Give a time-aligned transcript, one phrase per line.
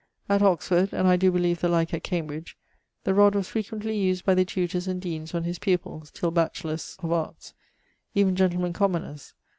[0.27, 2.57] At Oxford (and I doe believe the like at Cambridge)
[3.03, 6.97] the rod was frequently used by the tutors and deanes on his pupills, till bachelaurs
[7.03, 7.53] of Arts;
[8.15, 9.35] even gentlemen commoners.